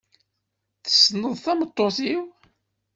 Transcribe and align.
Tessneḍ 0.83 1.33
tameṭṭut-iw? 1.43 2.23